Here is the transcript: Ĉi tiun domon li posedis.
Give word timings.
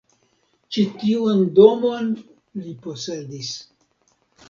Ĉi 0.77 0.85
tiun 1.01 1.45
domon 1.61 2.09
li 2.65 2.77
posedis. 2.89 3.55